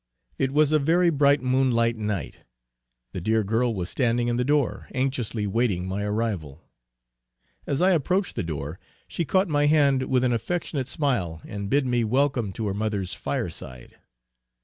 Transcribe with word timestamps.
It 0.39 0.51
was 0.51 0.71
a 0.71 0.79
very 0.79 1.11
bright 1.11 1.43
moonlight 1.43 1.95
night; 1.95 2.37
the 3.13 3.21
dear 3.21 3.43
girl 3.43 3.71
was 3.75 3.87
standing 3.91 4.29
in 4.29 4.35
the 4.37 4.43
door, 4.43 4.87
anxiously 4.95 5.45
waiting 5.45 5.85
my 5.85 6.01
arrival. 6.01 6.63
As 7.67 7.83
I 7.83 7.91
approached 7.91 8.35
the 8.35 8.41
door 8.41 8.79
she 9.07 9.25
caught 9.25 9.47
my 9.47 9.67
hand 9.67 10.05
with 10.09 10.23
an 10.23 10.33
affectionate 10.33 10.87
smile, 10.87 11.41
and 11.45 11.69
bid 11.69 11.85
me 11.85 12.03
welcome 12.03 12.51
to 12.53 12.65
her 12.65 12.73
mother's 12.73 13.13
fire 13.13 13.51
side. 13.51 13.99